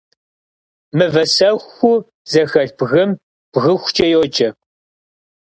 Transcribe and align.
Мывэсэхуу 0.97 1.97
зэхэлъ 2.31 2.73
бгым 2.77 3.11
бгыхукӏэ 3.51 4.05
йоджэ. 4.11 4.49